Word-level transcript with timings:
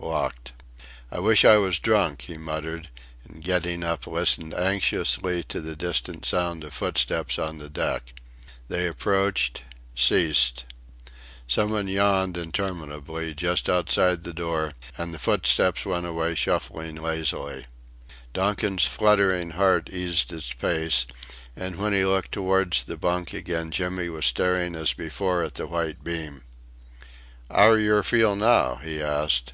Locked. 0.00 0.52
"I 1.10 1.18
wish 1.18 1.44
I 1.44 1.56
was 1.58 1.78
drunk," 1.78 2.22
he 2.22 2.38
muttered 2.38 2.88
and 3.24 3.42
getting 3.42 3.82
up 3.82 4.06
listened 4.06 4.54
anxiously 4.54 5.42
to 5.44 5.60
the 5.60 5.76
distant 5.76 6.24
sound 6.24 6.64
of 6.64 6.72
footsteps 6.72 7.38
on 7.38 7.58
the 7.58 7.68
deck. 7.68 8.14
They 8.68 8.86
approached 8.86 9.64
ceased. 9.96 10.64
Some 11.46 11.70
one 11.70 11.88
yawned 11.88 12.36
interminably 12.38 13.34
just 13.34 13.68
outside 13.68 14.22
the 14.22 14.32
door, 14.32 14.72
and 14.96 15.12
the 15.12 15.18
footsteps 15.18 15.84
went 15.84 16.06
away 16.06 16.34
shuffling 16.36 16.94
lazily. 16.96 17.66
Donkin's 18.32 18.86
fluttering 18.86 19.50
heart 19.50 19.90
eased 19.90 20.32
its 20.32 20.52
pace, 20.54 21.06
and 21.56 21.76
when 21.76 21.92
he 21.92 22.04
looked 22.04 22.32
towards 22.32 22.84
the 22.84 22.96
bunk 22.96 23.34
again 23.34 23.70
Jimmy 23.72 24.08
was 24.08 24.24
staring 24.26 24.74
as 24.74 24.92
before 24.94 25.42
at 25.42 25.54
the 25.56 25.66
white 25.66 26.02
beam. 26.04 26.44
"'Ow 27.50 27.76
d'yer 27.76 28.02
feel 28.02 28.36
now?" 28.36 28.76
he 28.76 29.02
asked. 29.02 29.52